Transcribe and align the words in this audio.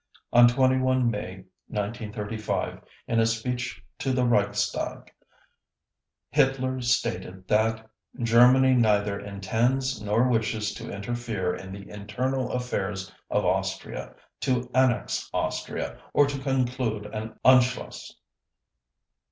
On 0.33 0.47
21 0.47 1.11
May 1.11 1.43
1935, 1.67 2.81
in 3.07 3.19
a 3.19 3.25
speech 3.27 3.83
to 3.99 4.11
the 4.11 4.25
Reichstag, 4.25 5.13
Hitler 6.31 6.81
stated 6.81 7.47
that: 7.47 7.87
"Germany 8.19 8.73
neither 8.73 9.19
intends 9.19 10.01
nor 10.01 10.27
wishes 10.27 10.73
to 10.73 10.91
interfere 10.91 11.53
in 11.55 11.71
the 11.71 11.87
internal 11.87 12.51
affairs 12.51 13.13
of 13.29 13.45
Austria, 13.45 14.15
to 14.39 14.71
annex 14.73 15.29
Austria, 15.35 15.99
or 16.13 16.25
to 16.25 16.39
conclude 16.39 17.05
an 17.05 17.35
Anschluss." 17.45 18.11